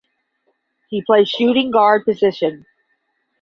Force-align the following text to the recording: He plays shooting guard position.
He 0.89 1.03
plays 1.03 1.29
shooting 1.29 1.69
guard 1.69 2.05
position. 2.05 2.65